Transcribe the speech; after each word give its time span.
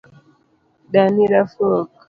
Dani 0.91 1.23
rafuok 1.31 1.89